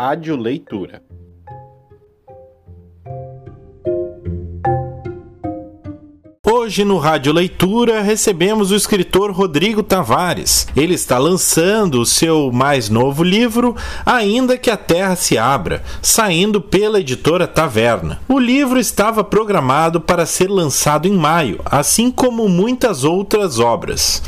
Rádio 0.00 0.36
Leitura. 0.36 1.02
Hoje 6.46 6.84
no 6.84 6.98
Rádio 6.98 7.32
Leitura 7.32 8.00
recebemos 8.00 8.70
o 8.70 8.76
escritor 8.76 9.32
Rodrigo 9.32 9.82
Tavares. 9.82 10.68
Ele 10.76 10.94
está 10.94 11.18
lançando 11.18 12.00
o 12.00 12.06
seu 12.06 12.52
mais 12.52 12.88
novo 12.88 13.24
livro, 13.24 13.74
Ainda 14.06 14.56
que 14.56 14.70
a 14.70 14.76
Terra 14.76 15.16
se 15.16 15.36
Abra, 15.36 15.82
saindo 16.00 16.60
pela 16.60 17.00
editora 17.00 17.48
Taverna. 17.48 18.20
O 18.28 18.38
livro 18.38 18.78
estava 18.78 19.24
programado 19.24 20.00
para 20.00 20.24
ser 20.24 20.48
lançado 20.48 21.08
em 21.08 21.12
maio, 21.12 21.60
assim 21.64 22.08
como 22.08 22.48
muitas 22.48 23.02
outras 23.02 23.58
obras. 23.58 24.22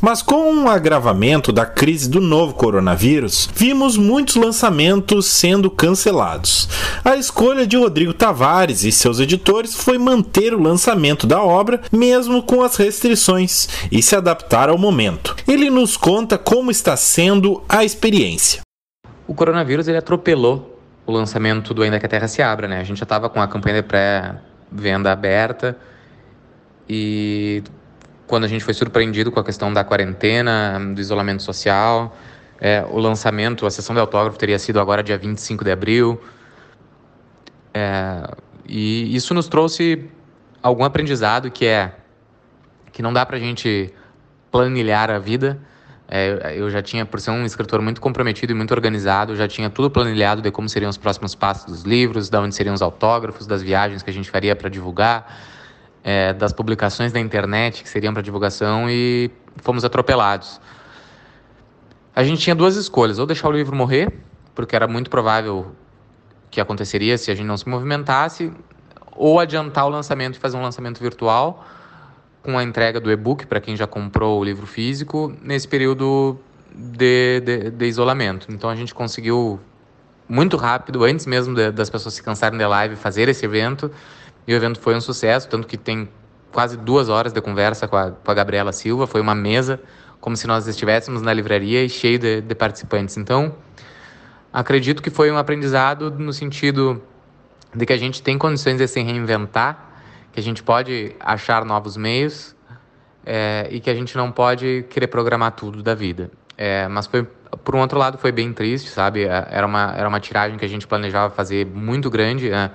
Mas 0.00 0.22
com 0.22 0.64
o 0.64 0.68
agravamento 0.68 1.52
da 1.52 1.66
crise 1.66 2.08
do 2.08 2.20
novo 2.20 2.54
coronavírus, 2.54 3.48
vimos 3.54 3.96
muitos 3.96 4.36
lançamentos 4.36 5.26
sendo 5.26 5.70
cancelados. 5.70 6.68
A 7.04 7.16
escolha 7.16 7.66
de 7.66 7.76
Rodrigo 7.76 8.12
Tavares 8.12 8.84
e 8.84 8.92
seus 8.92 9.18
editores 9.18 9.74
foi 9.74 9.98
manter 9.98 10.54
o 10.54 10.62
lançamento 10.62 11.26
da 11.26 11.42
obra, 11.42 11.80
mesmo 11.92 12.42
com 12.42 12.62
as 12.62 12.76
restrições, 12.76 13.68
e 13.90 14.02
se 14.02 14.14
adaptar 14.14 14.68
ao 14.68 14.78
momento. 14.78 15.34
Ele 15.46 15.70
nos 15.70 15.96
conta 15.96 16.38
como 16.38 16.70
está 16.70 16.96
sendo 16.96 17.62
a 17.68 17.84
experiência. 17.84 18.60
O 19.26 19.34
coronavírus 19.34 19.88
ele 19.88 19.98
atropelou 19.98 20.80
o 21.06 21.12
lançamento 21.12 21.74
do 21.74 21.82
Ainda 21.82 21.98
que 21.98 22.06
a 22.06 22.08
Terra 22.08 22.28
se 22.28 22.42
Abra, 22.42 22.68
né? 22.68 22.80
A 22.80 22.84
gente 22.84 22.98
já 22.98 23.04
estava 23.04 23.28
com 23.28 23.40
a 23.40 23.48
campanha 23.48 23.82
de 23.82 23.88
pré-venda 23.88 25.10
aberta 25.10 25.76
e 26.88 27.62
quando 28.28 28.44
a 28.44 28.46
gente 28.46 28.62
foi 28.62 28.74
surpreendido 28.74 29.32
com 29.32 29.40
a 29.40 29.44
questão 29.44 29.72
da 29.72 29.82
quarentena, 29.82 30.78
do 30.94 31.00
isolamento 31.00 31.42
social. 31.42 32.14
É, 32.60 32.84
o 32.90 32.98
lançamento, 32.98 33.66
a 33.66 33.70
sessão 33.70 33.94
de 33.94 34.00
autógrafo 34.00 34.38
teria 34.38 34.58
sido 34.58 34.78
agora 34.78 35.02
dia 35.02 35.16
25 35.16 35.64
de 35.64 35.72
abril. 35.72 36.20
É, 37.72 38.22
e 38.66 39.16
isso 39.16 39.32
nos 39.32 39.48
trouxe 39.48 40.10
algum 40.62 40.84
aprendizado 40.84 41.50
que 41.50 41.66
é 41.66 41.92
que 42.92 43.00
não 43.00 43.12
dá 43.12 43.24
para 43.24 43.36
a 43.36 43.40
gente 43.40 43.92
planilhar 44.50 45.10
a 45.10 45.18
vida. 45.18 45.58
É, 46.06 46.54
eu 46.56 46.68
já 46.68 46.82
tinha, 46.82 47.06
por 47.06 47.20
ser 47.20 47.30
um 47.30 47.46
escritor 47.46 47.80
muito 47.80 48.00
comprometido 48.00 48.52
e 48.52 48.54
muito 48.54 48.72
organizado, 48.72 49.36
já 49.36 49.48
tinha 49.48 49.70
tudo 49.70 49.90
planilhado 49.90 50.42
de 50.42 50.50
como 50.50 50.68
seriam 50.68 50.90
os 50.90 50.98
próximos 50.98 51.34
passos 51.34 51.64
dos 51.64 51.82
livros, 51.82 52.28
de 52.28 52.36
onde 52.36 52.54
seriam 52.54 52.74
os 52.74 52.82
autógrafos, 52.82 53.46
das 53.46 53.62
viagens 53.62 54.02
que 54.02 54.10
a 54.10 54.12
gente 54.12 54.28
faria 54.30 54.54
para 54.54 54.68
divulgar 54.68 55.57
é, 56.02 56.32
das 56.32 56.52
publicações 56.52 57.12
da 57.12 57.20
internet 57.20 57.82
que 57.82 57.88
seriam 57.88 58.12
para 58.12 58.22
divulgação 58.22 58.88
e 58.88 59.30
fomos 59.56 59.84
atropelados. 59.84 60.60
A 62.14 62.24
gente 62.24 62.40
tinha 62.40 62.54
duas 62.54 62.76
escolhas: 62.76 63.18
ou 63.18 63.26
deixar 63.26 63.48
o 63.48 63.52
livro 63.52 63.76
morrer, 63.76 64.12
porque 64.54 64.74
era 64.74 64.88
muito 64.88 65.10
provável 65.10 65.72
que 66.50 66.60
aconteceria 66.60 67.16
se 67.18 67.30
a 67.30 67.34
gente 67.34 67.46
não 67.46 67.56
se 67.56 67.68
movimentasse, 67.68 68.52
ou 69.14 69.38
adiantar 69.38 69.86
o 69.86 69.88
lançamento 69.88 70.36
e 70.36 70.38
fazer 70.38 70.56
um 70.56 70.62
lançamento 70.62 71.00
virtual 71.00 71.64
com 72.42 72.56
a 72.56 72.62
entrega 72.62 73.00
do 73.00 73.10
e-book 73.10 73.46
para 73.46 73.60
quem 73.60 73.76
já 73.76 73.86
comprou 73.86 74.40
o 74.40 74.44
livro 74.44 74.66
físico 74.66 75.34
nesse 75.42 75.68
período 75.68 76.38
de, 76.74 77.40
de, 77.40 77.70
de, 77.70 77.86
isolamento. 77.86 78.46
Então 78.50 78.70
a 78.70 78.76
gente 78.76 78.94
conseguiu 78.94 79.60
muito 80.28 80.56
rápido, 80.56 81.04
antes 81.04 81.26
mesmo 81.26 81.54
de, 81.54 81.70
das 81.70 81.90
pessoas 81.90 82.14
se 82.14 82.22
cansarem 82.22 82.58
de 82.58 82.64
live, 82.64 82.96
fazer 82.96 83.28
esse 83.28 83.44
evento 83.44 83.90
e 84.48 84.54
o 84.54 84.56
evento 84.56 84.80
foi 84.80 84.96
um 84.96 85.00
sucesso, 85.00 85.46
tanto 85.46 85.66
que 85.66 85.76
tem 85.76 86.08
quase 86.50 86.78
duas 86.78 87.10
horas 87.10 87.34
de 87.34 87.40
conversa 87.42 87.86
com 87.86 87.96
a, 87.98 88.12
com 88.12 88.30
a 88.30 88.32
Gabriela 88.32 88.72
Silva. 88.72 89.06
Foi 89.06 89.20
uma 89.20 89.34
mesa 89.34 89.78
como 90.22 90.34
se 90.38 90.46
nós 90.46 90.66
estivéssemos 90.66 91.20
na 91.20 91.34
livraria 91.34 91.84
e 91.84 91.88
cheio 91.90 92.18
de, 92.18 92.40
de 92.40 92.54
participantes. 92.54 93.18
Então, 93.18 93.54
acredito 94.50 95.02
que 95.02 95.10
foi 95.10 95.30
um 95.30 95.36
aprendizado 95.36 96.10
no 96.10 96.32
sentido 96.32 97.02
de 97.74 97.84
que 97.84 97.92
a 97.92 97.98
gente 97.98 98.22
tem 98.22 98.38
condições 98.38 98.78
de 98.78 98.88
se 98.88 99.02
reinventar, 99.02 99.86
que 100.32 100.40
a 100.40 100.42
gente 100.42 100.62
pode 100.62 101.14
achar 101.20 101.62
novos 101.66 101.98
meios 101.98 102.56
é, 103.26 103.68
e 103.70 103.80
que 103.80 103.90
a 103.90 103.94
gente 103.94 104.16
não 104.16 104.32
pode 104.32 104.86
querer 104.88 105.08
programar 105.08 105.52
tudo 105.52 105.82
da 105.82 105.94
vida. 105.94 106.30
É, 106.56 106.88
mas 106.88 107.06
foi, 107.06 107.22
por 107.62 107.76
um 107.76 107.80
outro 107.80 107.98
lado, 107.98 108.16
foi 108.16 108.32
bem 108.32 108.54
triste, 108.54 108.88
sabe? 108.88 109.24
É, 109.24 109.46
era 109.50 109.66
uma, 109.66 109.94
era 109.94 110.08
uma 110.08 110.20
tiragem 110.20 110.56
que 110.56 110.64
a 110.64 110.68
gente 110.68 110.86
planejava 110.86 111.28
fazer 111.34 111.66
muito 111.66 112.08
grande. 112.08 112.48
Né? 112.48 112.70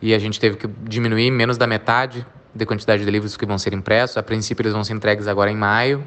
E 0.00 0.14
a 0.14 0.18
gente 0.18 0.38
teve 0.38 0.56
que 0.56 0.66
diminuir 0.84 1.30
menos 1.30 1.56
da 1.58 1.66
metade 1.66 2.24
da 2.54 2.66
quantidade 2.66 3.04
de 3.04 3.10
livros 3.10 3.36
que 3.36 3.46
vão 3.46 3.58
ser 3.58 3.72
impressos. 3.72 4.16
A 4.16 4.22
princípio, 4.22 4.62
eles 4.62 4.72
vão 4.72 4.82
ser 4.84 4.92
entregues 4.92 5.28
agora 5.28 5.50
em 5.50 5.56
maio, 5.56 6.04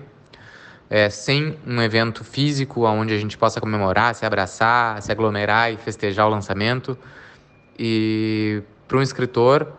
é, 0.89 1.09
sem 1.09 1.57
um 1.65 1.81
evento 1.81 2.23
físico 2.23 2.85
onde 2.85 3.13
a 3.13 3.17
gente 3.17 3.37
possa 3.37 3.61
comemorar, 3.61 4.13
se 4.13 4.25
abraçar, 4.25 5.01
se 5.01 5.11
aglomerar 5.11 5.71
e 5.71 5.77
festejar 5.77 6.27
o 6.27 6.29
lançamento. 6.29 6.97
E 7.79 8.61
para 8.87 8.97
um 8.97 9.01
escritor 9.01 9.71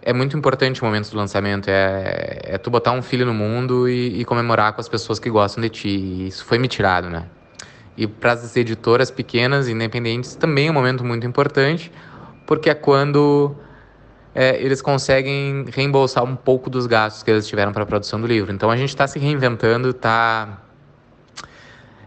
é 0.00 0.12
muito 0.12 0.36
importante 0.36 0.82
o 0.82 0.84
momento 0.84 1.10
do 1.10 1.16
lançamento, 1.16 1.68
é, 1.68 2.40
é 2.42 2.58
tu 2.58 2.70
botar 2.70 2.92
um 2.92 3.02
filho 3.02 3.24
no 3.24 3.34
mundo 3.34 3.88
e, 3.88 4.20
e 4.20 4.24
comemorar 4.24 4.72
com 4.72 4.80
as 4.80 4.88
pessoas 4.88 5.18
que 5.18 5.30
gostam 5.30 5.62
de 5.62 5.68
ti. 5.68 5.88
E 5.88 6.26
isso 6.28 6.44
foi 6.44 6.58
me 6.58 6.66
tirado, 6.66 7.08
né? 7.08 7.26
E 7.96 8.06
para 8.06 8.32
as 8.32 8.56
editoras 8.56 9.10
pequenas, 9.10 9.68
independentes, 9.68 10.34
também 10.34 10.68
é 10.68 10.70
um 10.70 10.74
momento 10.74 11.04
muito 11.04 11.26
importante, 11.26 11.92
porque 12.46 12.70
é 12.70 12.74
quando 12.74 13.54
é, 14.34 14.60
eles 14.62 14.80
conseguem 14.80 15.66
reembolsar 15.68 16.24
um 16.24 16.34
pouco 16.36 16.70
dos 16.70 16.86
gastos 16.86 17.22
que 17.22 17.30
eles 17.30 17.46
tiveram 17.46 17.72
para 17.72 17.82
a 17.82 17.86
produção 17.86 18.20
do 18.20 18.26
livro. 18.26 18.52
Então 18.52 18.70
a 18.70 18.76
gente 18.76 18.90
está 18.90 19.06
se 19.06 19.18
reinventando, 19.18 19.90
está 19.90 20.62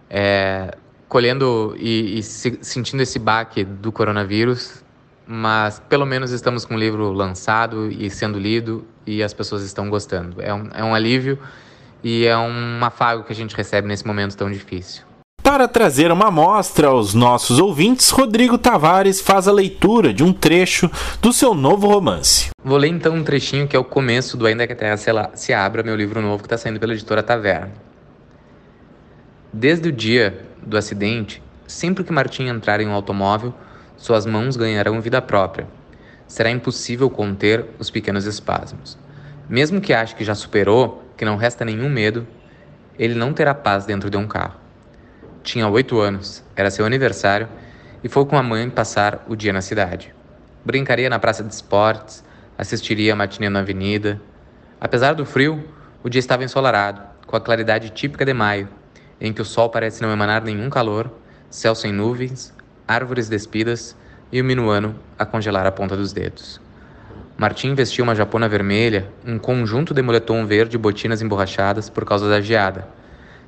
é, 0.10 0.76
colhendo 1.08 1.76
e, 1.78 2.20
e 2.20 2.24
se, 2.24 2.58
sentindo 2.62 3.02
esse 3.02 3.20
baque 3.20 3.64
do 3.64 3.92
coronavírus, 3.92 4.84
mas 5.28 5.80
pelo 5.88 6.06
menos 6.06 6.32
estamos 6.32 6.66
com 6.66 6.76
o 6.76 6.78
livro 6.78 7.12
lançado 7.12 7.92
e 7.92 8.10
sendo 8.10 8.40
lido 8.40 8.86
e 9.06 9.24
as 9.24 9.34
pessoas 9.34 9.64
estão 9.64 9.90
gostando. 9.90 10.42
É 10.42 10.54
um, 10.54 10.70
é 10.74 10.84
um 10.84 10.94
alívio 10.94 11.40
e 12.04 12.26
é 12.26 12.38
um 12.38 12.84
afago 12.84 13.24
que 13.24 13.34
a 13.34 13.36
gente 13.36 13.56
recebe 13.56 13.88
nesse 13.88 14.06
momento 14.06 14.36
tão 14.36 14.50
difícil. 14.52 15.04
Para 15.56 15.70
trazer 15.70 16.12
uma 16.12 16.28
amostra 16.28 16.88
aos 16.88 17.14
nossos 17.14 17.60
ouvintes, 17.60 18.10
Rodrigo 18.10 18.58
Tavares 18.58 19.22
faz 19.22 19.48
a 19.48 19.54
leitura 19.54 20.14
de 20.14 20.22
um 20.22 20.34
trecho 20.34 20.92
do 21.22 21.32
seu 21.32 21.54
novo 21.56 21.88
romance. 21.88 22.50
Vou 22.62 22.78
ler 22.78 22.90
então 22.90 23.16
um 23.16 23.24
trechinho 23.24 23.66
que 23.66 23.74
é 23.74 23.80
o 23.80 23.84
começo 23.86 24.36
do 24.36 24.46
Ainda 24.46 24.68
que 24.68 24.74
a 24.74 24.76
Terra 24.76 24.98
se 25.34 25.54
Abra, 25.54 25.82
meu 25.82 25.96
livro 25.96 26.22
novo 26.22 26.40
que 26.40 26.48
está 26.48 26.58
saindo 26.58 26.78
pela 26.78 26.92
editora 26.92 27.24
Taverna. 27.24 27.72
Desde 29.54 29.88
o 29.88 29.94
dia 29.94 30.46
do 30.62 30.76
acidente, 30.76 31.42
sempre 31.66 32.04
que 32.04 32.12
Martim 32.12 32.48
entrar 32.48 32.82
em 32.82 32.88
um 32.90 32.94
automóvel, 32.94 33.54
suas 33.96 34.26
mãos 34.26 34.58
ganharão 34.58 35.00
vida 35.00 35.22
própria. 35.22 35.70
Será 36.28 36.52
impossível 36.52 37.10
conter 37.10 37.66
os 37.80 37.90
pequenos 37.90 38.26
espasmos. 38.26 38.98
Mesmo 39.48 39.80
que 39.80 39.94
ache 39.94 40.16
que 40.16 40.26
já 40.26 40.36
superou, 40.36 41.02
que 41.16 41.24
não 41.24 41.38
resta 41.38 41.64
nenhum 41.64 41.88
medo, 41.88 42.28
ele 43.00 43.16
não 43.16 43.32
terá 43.32 43.54
paz 43.54 43.86
dentro 43.86 44.10
de 44.10 44.18
um 44.18 44.28
carro. 44.28 44.65
Tinha 45.46 45.68
oito 45.68 46.00
anos, 46.00 46.44
era 46.56 46.72
seu 46.72 46.88
aniversário 46.88 47.48
e 48.04 48.10
foi 48.10 48.26
com 48.26 48.36
a 48.36 48.42
mãe 48.42 48.68
passar 48.68 49.24
o 49.28 49.36
dia 49.36 49.54
na 49.54 49.62
cidade. 49.62 50.12
Brincaria 50.66 51.08
na 51.08 51.20
praça 51.20 51.44
de 51.44 51.54
esportes, 51.54 52.24
assistiria 52.58 53.14
a 53.14 53.16
matinê 53.16 53.48
na 53.48 53.60
avenida. 53.60 54.20
Apesar 54.82 55.14
do 55.14 55.24
frio, 55.24 55.64
o 56.04 56.10
dia 56.10 56.18
estava 56.18 56.44
ensolarado, 56.44 57.00
com 57.28 57.36
a 57.36 57.40
claridade 57.40 57.92
típica 57.92 58.26
de 58.26 58.34
maio, 58.34 58.68
em 59.22 59.32
que 59.32 59.40
o 59.40 59.46
sol 59.46 59.70
parece 59.70 60.02
não 60.02 60.12
emanar 60.12 60.44
nenhum 60.44 60.68
calor, 60.68 61.12
céu 61.48 61.76
sem 61.76 61.94
nuvens, 61.94 62.52
árvores 62.88 63.30
despidas 63.30 63.96
e 64.32 64.42
o 64.42 64.44
minuano 64.44 64.96
a 65.18 65.28
congelar 65.28 65.68
a 65.68 65.72
ponta 65.72 65.96
dos 65.96 66.12
dedos. 66.12 66.60
Martim 67.38 67.76
vestia 67.76 68.04
uma 68.04 68.16
japona 68.16 68.50
vermelha, 68.50 69.12
um 69.24 69.38
conjunto 69.38 69.94
de 69.94 70.02
moletom 70.02 70.44
verde 70.48 70.76
e 70.76 70.80
botinas 70.80 71.22
emborrachadas 71.22 71.88
por 71.88 72.04
causa 72.04 72.28
da 72.28 72.42
geada. 72.42 72.88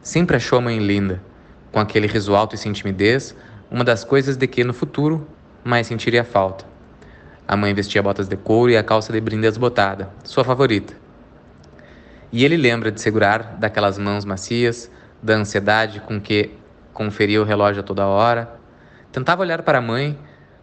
Sempre 0.04 0.36
achou 0.36 0.60
a 0.60 0.62
mãe 0.62 0.78
linda, 0.78 1.20
com 1.72 1.80
aquele 1.80 2.08
riso 2.08 2.36
alto 2.36 2.56
e 2.56 2.58
sem 2.58 2.72
timidez, 2.72 3.36
uma 3.70 3.84
das 3.84 4.04
coisas 4.04 4.38
de 4.38 4.48
que 4.48 4.64
no 4.64 4.74
futuro 4.74 5.28
mais 5.64 5.88
sentiria 5.88 6.24
falta. 6.24 6.66
A 7.48 7.56
mãe 7.56 7.74
vestia 7.74 8.02
botas 8.02 8.28
de 8.28 8.36
couro 8.36 8.72
e 8.72 8.78
a 8.78 8.84
calça 8.84 9.12
de 9.12 9.22
brinde 9.22 9.44
desbotada, 9.44 10.10
sua 10.24 10.44
favorita. 10.44 10.94
E 12.32 12.44
ele 12.44 12.58
lembra 12.58 12.92
de 12.92 13.00
segurar 13.00 13.58
daquelas 13.58 13.98
mãos 13.98 14.26
macias, 14.26 14.92
da 15.22 15.36
ansiedade 15.36 16.02
com 16.02 16.20
que 16.20 16.52
conferia 16.94 17.42
o 17.42 17.46
relógio 17.46 17.82
a 17.82 17.84
toda 17.84 18.06
hora. 18.06 18.60
Tentava 19.12 19.42
olhar 19.42 19.62
para 19.62 19.78
a 19.78 19.82
mãe 19.82 20.18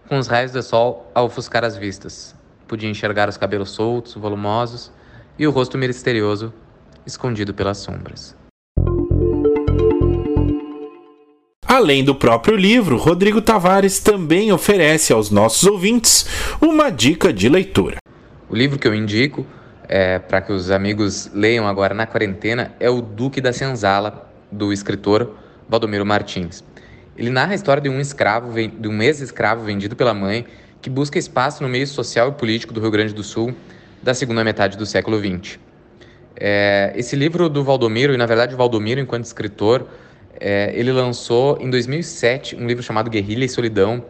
com 0.08 0.18
os 0.18 0.26
raios 0.26 0.52
de 0.52 0.62
sol 0.62 1.10
a 1.14 1.22
ofuscar 1.22 1.64
as 1.64 1.76
vistas. 1.76 2.34
Podia 2.68 2.88
enxergar 2.88 3.28
os 3.28 3.36
cabelos 3.36 3.70
soltos, 3.70 4.14
volumosos 4.14 4.92
e 5.38 5.46
o 5.46 5.50
rosto 5.50 5.78
misterioso 5.78 6.52
escondido 7.06 7.54
pelas 7.54 7.78
sombras. 7.78 8.36
Além 11.74 12.04
do 12.04 12.14
próprio 12.14 12.54
livro, 12.54 12.96
Rodrigo 12.96 13.42
Tavares 13.42 13.98
também 13.98 14.52
oferece 14.52 15.12
aos 15.12 15.28
nossos 15.28 15.64
ouvintes 15.64 16.24
uma 16.60 16.88
dica 16.88 17.32
de 17.32 17.48
leitura. 17.48 17.96
O 18.48 18.54
livro 18.54 18.78
que 18.78 18.86
eu 18.86 18.94
indico 18.94 19.44
é, 19.88 20.20
para 20.20 20.40
que 20.40 20.52
os 20.52 20.70
amigos 20.70 21.28
leiam 21.34 21.66
agora 21.66 21.92
na 21.92 22.06
quarentena 22.06 22.72
é 22.78 22.88
O 22.88 23.02
Duque 23.02 23.40
da 23.40 23.52
Senzala, 23.52 24.30
do 24.52 24.72
escritor 24.72 25.34
Valdomiro 25.68 26.06
Martins. 26.06 26.62
Ele 27.18 27.28
narra 27.28 27.50
a 27.50 27.54
história 27.56 27.82
de 27.82 27.88
um 27.88 28.00
escravo, 28.00 28.52
de 28.52 28.86
um 28.86 29.02
ex-escravo 29.02 29.64
vendido 29.64 29.96
pela 29.96 30.14
mãe, 30.14 30.46
que 30.80 30.88
busca 30.88 31.18
espaço 31.18 31.60
no 31.60 31.68
meio 31.68 31.88
social 31.88 32.28
e 32.28 32.32
político 32.34 32.72
do 32.72 32.80
Rio 32.80 32.92
Grande 32.92 33.12
do 33.12 33.24
Sul 33.24 33.52
da 34.00 34.14
segunda 34.14 34.44
metade 34.44 34.78
do 34.78 34.86
século 34.86 35.18
XX. 35.18 35.58
É, 36.36 36.92
esse 36.94 37.16
livro 37.16 37.48
do 37.48 37.64
Valdomiro, 37.64 38.14
e 38.14 38.16
na 38.16 38.26
verdade 38.26 38.54
o 38.54 38.56
Valdomiro, 38.58 39.00
enquanto 39.00 39.24
escritor, 39.24 39.88
é, 40.40 40.72
ele 40.74 40.92
lançou 40.92 41.58
em 41.60 41.70
2007 41.70 42.56
um 42.56 42.66
livro 42.66 42.82
chamado 42.82 43.10
Guerrilha 43.10 43.44
e 43.44 43.48
Solidão, 43.48 44.04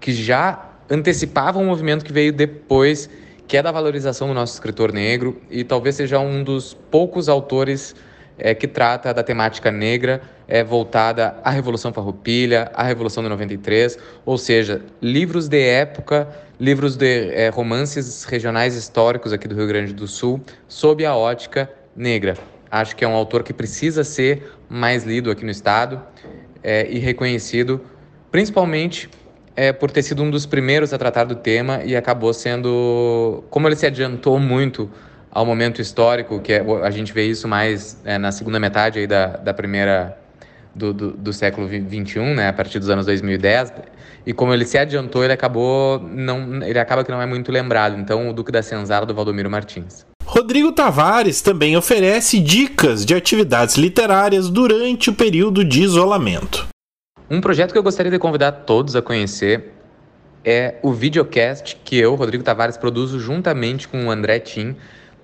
que 0.00 0.12
já 0.12 0.70
antecipava 0.90 1.58
um 1.58 1.66
movimento 1.66 2.04
que 2.04 2.12
veio 2.12 2.32
depois, 2.32 3.08
que 3.46 3.56
é 3.56 3.62
da 3.62 3.72
valorização 3.72 4.28
do 4.28 4.34
nosso 4.34 4.54
escritor 4.54 4.92
negro, 4.92 5.40
e 5.50 5.64
talvez 5.64 5.96
seja 5.96 6.18
um 6.18 6.42
dos 6.42 6.74
poucos 6.74 7.28
autores 7.28 7.94
é, 8.38 8.54
que 8.54 8.66
trata 8.66 9.12
da 9.12 9.22
temática 9.22 9.70
negra 9.70 10.22
é, 10.48 10.62
voltada 10.62 11.36
à 11.44 11.50
Revolução 11.50 11.92
Farroupilha, 11.92 12.70
à 12.74 12.82
Revolução 12.82 13.22
de 13.22 13.28
93, 13.28 13.98
ou 14.24 14.36
seja, 14.36 14.82
livros 15.00 15.48
de 15.48 15.60
época, 15.60 16.28
livros 16.58 16.96
de 16.96 17.30
é, 17.30 17.48
romances 17.48 18.24
regionais 18.24 18.74
históricos 18.74 19.32
aqui 19.32 19.48
do 19.48 19.54
Rio 19.54 19.66
Grande 19.66 19.92
do 19.92 20.06
Sul, 20.06 20.40
sob 20.68 21.04
a 21.04 21.16
ótica 21.16 21.70
negra. 21.96 22.36
Acho 22.72 22.96
que 22.96 23.04
é 23.04 23.08
um 23.08 23.12
autor 23.12 23.42
que 23.42 23.52
precisa 23.52 24.02
ser 24.02 24.50
mais 24.66 25.04
lido 25.04 25.30
aqui 25.30 25.44
no 25.44 25.50
estado 25.50 26.00
é, 26.62 26.90
e 26.90 26.98
reconhecido, 26.98 27.82
principalmente 28.30 29.10
é, 29.54 29.74
por 29.74 29.90
ter 29.90 30.02
sido 30.02 30.22
um 30.22 30.30
dos 30.30 30.46
primeiros 30.46 30.94
a 30.94 30.96
tratar 30.96 31.24
do 31.24 31.34
tema 31.34 31.82
e 31.84 31.94
acabou 31.94 32.32
sendo, 32.32 33.44
como 33.50 33.68
ele 33.68 33.76
se 33.76 33.84
adiantou 33.84 34.38
muito 34.38 34.90
ao 35.30 35.44
momento 35.44 35.82
histórico, 35.82 36.40
que 36.40 36.54
é, 36.54 36.64
a 36.82 36.90
gente 36.90 37.12
vê 37.12 37.26
isso 37.26 37.46
mais 37.46 38.00
é, 38.06 38.16
na 38.16 38.32
segunda 38.32 38.58
metade 38.58 39.00
aí 39.00 39.06
da, 39.06 39.26
da 39.36 39.52
primeira 39.52 40.18
do, 40.74 40.94
do, 40.94 41.10
do 41.10 41.30
século 41.30 41.68
XXI, 41.68 42.20
né, 42.34 42.48
a 42.48 42.54
partir 42.54 42.78
dos 42.78 42.88
anos 42.88 43.04
2010, 43.04 43.70
e 44.24 44.32
como 44.32 44.54
ele 44.54 44.64
se 44.64 44.78
adiantou, 44.78 45.22
ele 45.22 45.34
acabou 45.34 45.98
não, 45.98 46.62
ele 46.62 46.78
acaba 46.78 47.04
que 47.04 47.10
não 47.10 47.20
é 47.20 47.26
muito 47.26 47.52
lembrado. 47.52 47.98
Então, 47.98 48.30
o 48.30 48.32
Duque 48.32 48.50
da 48.50 48.62
Senzala 48.62 49.04
do 49.04 49.14
Valdomiro 49.14 49.50
Martins. 49.50 50.06
Rodrigo 50.42 50.72
Tavares 50.72 51.40
também 51.40 51.76
oferece 51.76 52.40
dicas 52.40 53.06
de 53.06 53.14
atividades 53.14 53.76
literárias 53.76 54.50
durante 54.50 55.08
o 55.08 55.14
período 55.14 55.64
de 55.64 55.84
isolamento. 55.84 56.66
Um 57.30 57.40
projeto 57.40 57.70
que 57.70 57.78
eu 57.78 57.82
gostaria 57.82 58.10
de 58.10 58.18
convidar 58.18 58.50
todos 58.50 58.96
a 58.96 59.00
conhecer 59.00 59.72
é 60.44 60.80
o 60.82 60.92
videocast 60.92 61.76
que 61.84 61.96
eu, 61.96 62.16
Rodrigo 62.16 62.42
Tavares, 62.42 62.76
produzo 62.76 63.20
juntamente 63.20 63.86
com 63.86 64.06
o 64.06 64.10
André 64.10 64.40
Tim 64.40 64.74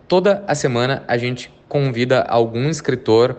Toda 0.06 0.44
a 0.46 0.54
semana 0.54 1.02
a 1.08 1.18
gente 1.18 1.52
convida 1.68 2.22
algum 2.22 2.70
escritor 2.70 3.36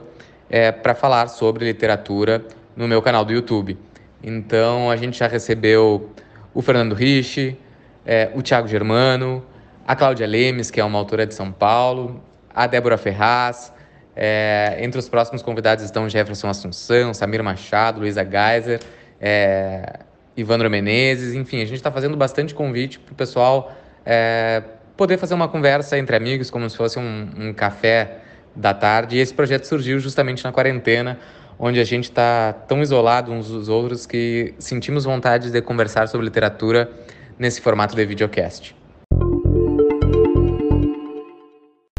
é, 0.49 0.73
para 0.73 0.93
falar 0.93 1.29
sobre 1.29 1.63
literatura 1.63 2.43
no 2.75 2.89
meu 2.89 3.01
canal 3.01 3.23
do 3.23 3.31
YouTube. 3.31 3.77
Então 4.21 4.91
a 4.91 4.97
gente 4.97 5.17
já 5.17 5.27
recebeu 5.27 6.09
o 6.53 6.61
Fernando 6.61 6.93
Rich, 6.93 7.57
é, 8.05 8.29
o 8.35 8.41
Tiago 8.41 8.67
Germano, 8.67 9.45
a 9.89 9.95
Cláudia 9.95 10.27
Lemes, 10.27 10.69
que 10.69 10.79
é 10.79 10.83
uma 10.83 10.99
autora 10.99 11.25
de 11.25 11.33
São 11.33 11.51
Paulo, 11.51 12.21
a 12.53 12.67
Débora 12.67 12.95
Ferraz. 12.95 13.73
É, 14.15 14.77
entre 14.81 14.99
os 14.99 15.09
próximos 15.09 15.41
convidados 15.41 15.83
estão 15.83 16.07
Jefferson 16.07 16.47
Assunção, 16.47 17.11
Samir 17.11 17.43
Machado, 17.43 17.99
Luísa 17.99 18.23
Geiser, 18.23 18.81
é, 19.19 20.01
Ivandro 20.37 20.69
Menezes, 20.69 21.33
enfim, 21.33 21.57
a 21.57 21.65
gente 21.65 21.77
está 21.77 21.91
fazendo 21.91 22.15
bastante 22.15 22.53
convite 22.53 22.99
para 22.99 23.13
o 23.13 23.15
pessoal 23.15 23.73
é, 24.05 24.61
poder 24.95 25.17
fazer 25.17 25.33
uma 25.33 25.47
conversa 25.47 25.97
entre 25.97 26.15
amigos, 26.15 26.51
como 26.51 26.69
se 26.69 26.77
fosse 26.77 26.99
um, 26.99 27.31
um 27.35 27.51
café 27.51 28.19
da 28.55 28.75
tarde. 28.75 29.17
E 29.17 29.19
esse 29.19 29.33
projeto 29.33 29.63
surgiu 29.63 29.99
justamente 29.99 30.43
na 30.43 30.51
quarentena, 30.51 31.17
onde 31.57 31.79
a 31.79 31.83
gente 31.83 32.03
está 32.03 32.53
tão 32.53 32.83
isolado 32.83 33.31
uns 33.31 33.47
dos 33.47 33.69
outros 33.69 34.05
que 34.05 34.53
sentimos 34.59 35.03
vontade 35.03 35.49
de 35.49 35.61
conversar 35.63 36.07
sobre 36.07 36.27
literatura 36.27 36.91
nesse 37.39 37.59
formato 37.59 37.95
de 37.95 38.05
videocast. 38.05 38.78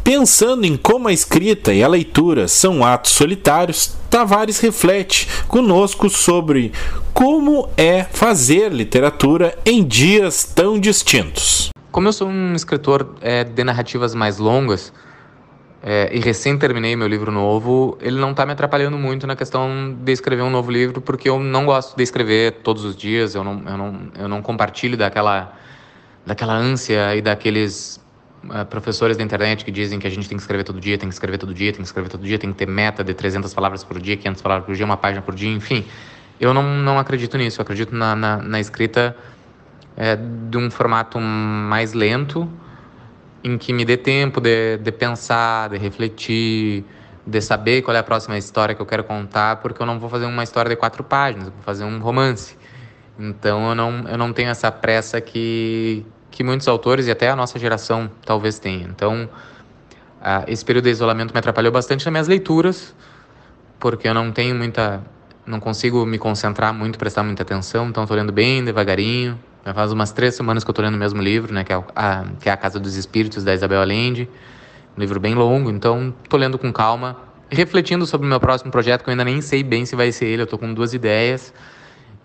Pensando 0.03 0.65
em 0.65 0.75
como 0.75 1.07
a 1.07 1.13
escrita 1.13 1.71
e 1.71 1.83
a 1.83 1.87
leitura 1.87 2.47
são 2.47 2.83
atos 2.83 3.11
solitários, 3.11 3.95
Tavares 4.09 4.59
reflete 4.59 5.27
conosco 5.47 6.09
sobre 6.09 6.71
como 7.13 7.69
é 7.77 8.03
fazer 8.03 8.73
literatura 8.73 9.55
em 9.63 9.83
dias 9.83 10.43
tão 10.43 10.79
distintos. 10.79 11.69
Como 11.91 12.07
eu 12.07 12.13
sou 12.13 12.27
um 12.27 12.55
escritor 12.55 13.15
é, 13.21 13.43
de 13.43 13.63
narrativas 13.63 14.15
mais 14.15 14.39
longas 14.39 14.91
é, 15.83 16.09
e 16.11 16.19
recém 16.19 16.57
terminei 16.57 16.95
meu 16.95 17.07
livro 17.07 17.31
novo, 17.31 17.95
ele 18.01 18.19
não 18.19 18.31
está 18.31 18.43
me 18.43 18.53
atrapalhando 18.53 18.97
muito 18.97 19.27
na 19.27 19.35
questão 19.35 19.95
de 20.03 20.11
escrever 20.11 20.41
um 20.41 20.49
novo 20.49 20.71
livro, 20.71 20.99
porque 20.99 21.29
eu 21.29 21.39
não 21.39 21.63
gosto 21.63 21.95
de 21.95 22.01
escrever 22.01 22.53
todos 22.63 22.83
os 22.83 22.95
dias, 22.95 23.35
eu 23.35 23.43
não, 23.43 23.61
eu 23.67 23.77
não, 23.77 23.99
eu 24.17 24.27
não 24.27 24.41
compartilho 24.41 24.97
daquela, 24.97 25.53
daquela 26.25 26.55
ânsia 26.55 27.15
e 27.15 27.21
daqueles 27.21 28.00
uh, 28.45 28.65
professores 28.65 29.17
da 29.17 29.23
internet 29.23 29.63
que 29.65 29.71
dizem 29.71 29.99
que 29.99 30.07
a 30.07 30.09
gente 30.09 30.27
tem 30.27 30.37
que 30.37 30.41
escrever 30.41 30.63
todo 30.63 30.79
dia, 30.79 30.97
tem 30.97 31.09
que 31.09 31.13
escrever 31.13 31.37
todo 31.37 31.53
dia, 31.53 31.71
tem 31.71 31.81
que 31.81 31.87
escrever 31.87 32.09
todo 32.09 32.23
dia, 32.23 32.39
tem 32.39 32.51
que 32.51 32.57
ter 32.57 32.67
meta 32.67 33.03
de 33.03 33.13
300 33.13 33.53
palavras 33.53 33.83
por 33.83 33.99
dia, 33.99 34.17
500 34.17 34.41
palavras 34.41 34.65
por 34.65 34.75
dia, 34.75 34.85
uma 34.85 34.97
página 34.97 35.21
por 35.21 35.35
dia, 35.35 35.49
enfim. 35.49 35.85
Eu 36.39 36.53
não, 36.53 36.63
não 36.63 36.97
acredito 36.97 37.37
nisso, 37.37 37.59
eu 37.59 37.63
acredito 37.63 37.95
na, 37.95 38.15
na, 38.15 38.37
na 38.37 38.59
escrita 38.59 39.15
é, 39.95 40.15
de 40.15 40.57
um 40.57 40.71
formato 40.71 41.19
mais 41.19 41.93
lento, 41.93 42.49
em 43.43 43.57
que 43.57 43.73
me 43.73 43.85
dê 43.85 43.97
tempo 43.97 44.39
de, 44.39 44.77
de 44.77 44.91
pensar, 44.91 45.69
de 45.69 45.77
refletir, 45.77 46.85
de 47.25 47.41
saber 47.41 47.81
qual 47.81 47.95
é 47.95 47.99
a 47.99 48.03
próxima 48.03 48.37
história 48.37 48.73
que 48.73 48.81
eu 48.81 48.85
quero 48.85 49.03
contar, 49.03 49.57
porque 49.57 49.81
eu 49.81 49.85
não 49.85 49.99
vou 49.99 50.09
fazer 50.09 50.25
uma 50.25 50.43
história 50.43 50.69
de 50.69 50.75
quatro 50.75 51.03
páginas, 51.03 51.49
vou 51.49 51.61
fazer 51.61 51.83
um 51.83 51.99
romance. 51.99 52.57
Então 53.19 53.69
eu 53.69 53.75
não, 53.75 54.07
eu 54.07 54.17
não 54.17 54.33
tenho 54.33 54.49
essa 54.49 54.71
pressa 54.71 55.21
que, 55.21 56.05
que 56.31 56.43
muitos 56.43 56.67
autores 56.67 57.05
e 57.07 57.11
até 57.11 57.29
a 57.29 57.35
nossa 57.35 57.59
geração 57.59 58.09
talvez 58.25 58.57
tenham. 58.57 58.89
Então, 58.89 59.29
esse 60.47 60.63
período 60.63 60.85
de 60.85 60.91
isolamento 60.91 61.33
me 61.33 61.39
atrapalhou 61.39 61.71
bastante 61.71 62.05
nas 62.05 62.11
minhas 62.11 62.27
leituras, 62.27 62.95
porque 63.79 64.07
eu 64.07 64.13
não 64.13 64.31
tenho 64.31 64.55
muita. 64.55 65.03
não 65.45 65.59
consigo 65.59 66.05
me 66.05 66.17
concentrar 66.17 66.73
muito, 66.73 66.97
prestar 66.97 67.23
muita 67.23 67.43
atenção, 67.43 67.89
então 67.89 68.03
estou 68.03 68.15
lendo 68.15 68.31
bem 68.31 68.63
devagarinho, 68.63 69.37
já 69.65 69.73
faz 69.73 69.91
umas 69.91 70.11
três 70.11 70.33
semanas 70.35 70.63
que 70.63 70.69
eu 70.69 70.71
estou 70.71 70.85
lendo 70.85 70.95
o 70.95 70.97
mesmo 70.97 71.21
livro, 71.21 71.53
né, 71.53 71.63
que 71.63 71.73
é 71.73 71.83
a, 71.95 72.25
que 72.39 72.49
é 72.49 72.51
a 72.51 72.57
Casa 72.57 72.79
dos 72.79 72.95
Espíritos, 72.95 73.43
da 73.43 73.53
Isabel 73.53 73.81
Allende. 73.81 74.29
Um 74.95 74.99
livro 74.99 75.19
bem 75.19 75.33
longo, 75.33 75.69
então 75.69 76.13
estou 76.23 76.39
lendo 76.39 76.57
com 76.57 76.71
calma, 76.71 77.17
refletindo 77.49 78.05
sobre 78.05 78.27
o 78.27 78.29
meu 78.29 78.39
próximo 78.39 78.71
projeto, 78.71 79.03
que 79.03 79.09
eu 79.09 79.11
ainda 79.11 79.25
nem 79.25 79.41
sei 79.41 79.63
bem 79.63 79.85
se 79.85 79.95
vai 79.95 80.11
ser 80.11 80.25
ele, 80.25 80.41
eu 80.41 80.45
estou 80.45 80.59
com 80.59 80.73
duas 80.73 80.93
ideias 80.93 81.53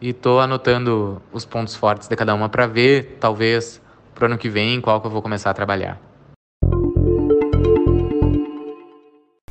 e 0.00 0.10
estou 0.10 0.40
anotando 0.40 1.22
os 1.32 1.44
pontos 1.44 1.74
fortes 1.74 2.06
de 2.08 2.14
cada 2.16 2.34
uma 2.34 2.48
para 2.48 2.66
ver, 2.66 3.16
talvez, 3.18 3.80
para 4.16 4.24
o 4.24 4.26
ano 4.26 4.38
que 4.38 4.48
vem, 4.48 4.80
qual 4.80 5.00
que 5.00 5.06
eu 5.06 5.10
vou 5.10 5.22
começar 5.22 5.50
a 5.50 5.54
trabalhar. 5.54 6.00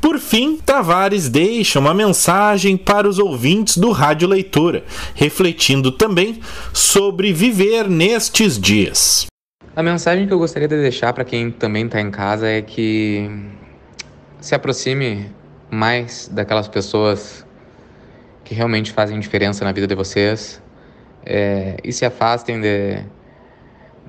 Por 0.02 0.20
fim, 0.20 0.58
Tavares 0.58 1.30
deixa 1.30 1.80
uma 1.80 1.94
mensagem 1.94 2.76
para 2.76 3.08
os 3.08 3.20
ouvintes 3.20 3.78
do 3.78 3.92
Rádio 3.92 4.28
Leitura, 4.28 4.84
refletindo 5.14 5.92
também 5.92 6.40
sobre 6.74 7.32
viver 7.32 7.88
nestes 7.88 8.60
dias. 8.60 9.28
A 9.76 9.84
mensagem 9.84 10.26
que 10.26 10.34
eu 10.34 10.40
gostaria 10.40 10.68
de 10.68 10.78
deixar 10.78 11.14
para 11.14 11.24
quem 11.24 11.52
também 11.52 11.86
está 11.86 12.02
em 12.02 12.10
casa 12.10 12.48
é 12.48 12.62
que 12.62 13.30
se 14.40 14.56
aproxime 14.56 15.30
mais 15.70 16.30
daquelas 16.32 16.68
pessoas 16.68 17.46
que 18.44 18.56
realmente 18.56 18.92
fazem 18.92 19.20
diferença 19.20 19.66
na 19.66 19.72
vida 19.72 19.88
de 19.88 19.96
vocês 19.96 20.62
é, 21.26 21.78
e 21.84 21.92
se 21.92 22.06
afastem 22.06 22.62
de, 22.62 23.04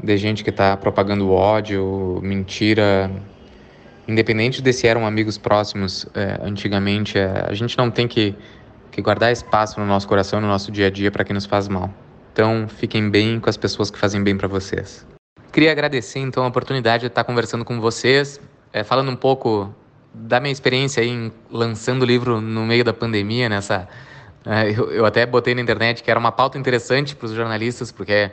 de 0.02 0.16
gente 0.16 0.44
que 0.44 0.50
está 0.50 0.76
propagando 0.76 1.30
ódio, 1.30 2.20
mentira, 2.22 3.10
independente 4.06 4.62
de 4.62 4.72
se 4.72 4.86
eram 4.86 5.06
amigos 5.06 5.38
próximos 5.38 6.06
é, 6.14 6.38
antigamente, 6.42 7.18
é, 7.18 7.46
a 7.48 7.54
gente 7.54 7.76
não 7.76 7.90
tem 7.90 8.06
que, 8.06 8.34
que 8.90 9.00
guardar 9.02 9.32
espaço 9.32 9.80
no 9.80 9.86
nosso 9.86 10.06
coração, 10.06 10.40
no 10.40 10.46
nosso 10.46 10.70
dia 10.70 10.86
a 10.86 10.90
dia 10.90 11.10
para 11.10 11.24
quem 11.24 11.34
nos 11.34 11.46
faz 11.46 11.68
mal. 11.68 11.90
Então, 12.32 12.66
fiquem 12.68 13.08
bem 13.10 13.40
com 13.40 13.48
as 13.48 13.56
pessoas 13.56 13.90
que 13.90 13.98
fazem 13.98 14.22
bem 14.22 14.36
para 14.36 14.46
vocês. 14.46 15.06
Queria 15.52 15.72
agradecer 15.72 16.18
então 16.18 16.44
a 16.44 16.48
oportunidade 16.48 17.02
de 17.02 17.06
estar 17.06 17.24
conversando 17.24 17.64
com 17.64 17.80
vocês, 17.80 18.38
é, 18.72 18.84
falando 18.84 19.10
um 19.10 19.16
pouco 19.16 19.74
da 20.12 20.38
minha 20.40 20.52
experiência 20.52 21.02
em 21.02 21.32
lançando 21.50 22.02
o 22.02 22.04
livro 22.04 22.40
no 22.40 22.66
meio 22.66 22.84
da 22.84 22.92
pandemia, 22.92 23.48
nessa 23.48 23.88
é, 24.46 24.70
eu, 24.70 24.92
eu, 24.92 25.04
até 25.04 25.26
botei 25.26 25.54
na 25.56 25.60
internet 25.60 26.04
que 26.04 26.10
era 26.10 26.20
uma 26.20 26.30
pauta 26.30 26.56
interessante 26.56 27.16
para 27.16 27.26
os 27.26 27.32
jornalistas, 27.32 27.90
porque 27.90 28.30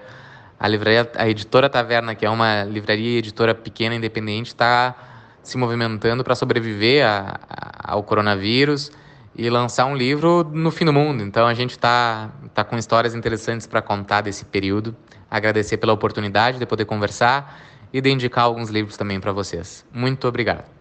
a 0.63 0.67
livraria, 0.69 1.11
a 1.17 1.27
editora 1.27 1.69
Taverna, 1.69 2.15
que 2.15 2.25
é 2.25 2.29
uma 2.29 2.63
livraria 2.63 3.19
editora 3.19 3.53
pequena 3.53 3.95
independente, 3.95 4.47
está 4.47 4.95
se 5.41 5.57
movimentando 5.57 6.23
para 6.23 6.35
sobreviver 6.35 7.05
a, 7.05 7.37
a, 7.49 7.91
ao 7.91 8.01
coronavírus 8.01 8.89
e 9.35 9.49
lançar 9.49 9.85
um 9.87 9.93
livro 9.93 10.49
no 10.53 10.71
fim 10.71 10.85
do 10.85 10.93
mundo. 10.93 11.21
Então 11.21 11.45
a 11.45 11.53
gente 11.53 11.71
está 11.71 12.31
tá 12.53 12.63
com 12.63 12.77
histórias 12.77 13.13
interessantes 13.13 13.67
para 13.67 13.81
contar 13.81 14.21
desse 14.21 14.45
período. 14.45 14.95
Agradecer 15.29 15.75
pela 15.75 15.91
oportunidade 15.91 16.59
de 16.59 16.65
poder 16.65 16.85
conversar 16.85 17.59
e 17.91 17.99
de 17.99 18.09
indicar 18.09 18.45
alguns 18.45 18.69
livros 18.69 18.95
também 18.95 19.19
para 19.19 19.33
vocês. 19.33 19.85
Muito 19.91 20.25
obrigado. 20.29 20.72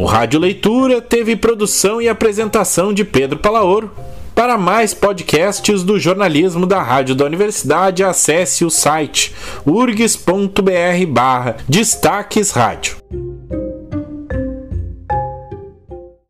O 0.00 0.06
Rádio 0.06 0.40
Leitura 0.40 1.02
teve 1.02 1.36
produção 1.36 2.00
e 2.00 2.08
apresentação 2.08 2.90
de 2.90 3.04
Pedro 3.04 3.38
Palaoro. 3.38 3.90
Para 4.34 4.56
mais 4.56 4.94
podcasts 4.94 5.82
do 5.82 6.00
jornalismo 6.00 6.64
da 6.64 6.82
Rádio 6.82 7.14
da 7.14 7.26
Universidade, 7.26 8.02
acesse 8.02 8.64
o 8.64 8.70
site 8.70 9.34
urgs.br 9.66 11.06
barra 11.06 11.58
Destaques 11.68 12.50
Rádio. 12.50 12.99